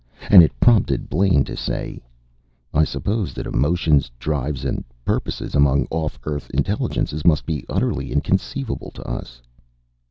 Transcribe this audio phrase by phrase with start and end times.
[0.31, 2.01] And it prompted Blaine to say:
[2.73, 8.89] "I suppose that emotions, drives, and purposes among off Earth intelligences must be utterly inconceivable
[8.95, 9.43] to us."